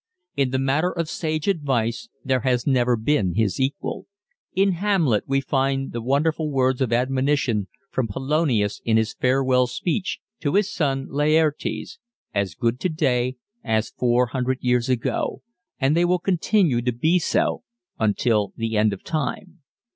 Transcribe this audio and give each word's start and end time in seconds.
In 0.35 0.49
the 0.49 0.57
matter 0.57 0.89
of 0.91 1.07
sage 1.07 1.47
advice 1.47 2.09
there 2.25 2.39
has 2.39 2.65
never 2.65 2.95
been 2.97 3.35
his 3.35 3.59
equal. 3.59 4.07
In 4.55 4.71
"Hamlet" 4.71 5.25
we 5.27 5.41
find 5.41 5.91
the 5.91 6.01
wonderful 6.01 6.49
words 6.49 6.81
of 6.81 6.91
admonition 6.91 7.67
from 7.91 8.07
Polonius 8.07 8.81
in 8.83 8.97
his 8.97 9.13
farewell 9.13 9.67
speech 9.67 10.17
to 10.39 10.55
his 10.55 10.73
son 10.73 11.05
Laertes 11.11 11.99
as 12.33 12.55
good 12.55 12.79
today 12.79 13.35
as 13.63 13.91
four 13.91 14.25
hundred 14.25 14.57
years 14.61 14.89
ago, 14.89 15.43
and 15.79 15.95
they 15.95 16.03
will 16.03 16.17
continue 16.17 16.81
to 16.81 16.91
be 16.91 17.19
so 17.19 17.61
until 17.99 18.53
the 18.57 18.77
end 18.77 18.93
of 18.93 19.03
time. 19.03 19.59